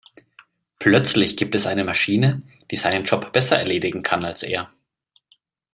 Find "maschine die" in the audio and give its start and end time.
1.83-2.75